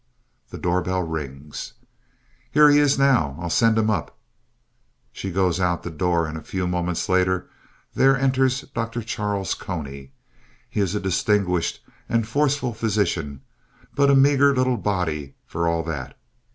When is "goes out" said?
5.31-5.83